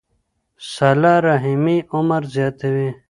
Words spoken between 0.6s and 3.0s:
صله رحمي عمر زیاتوي.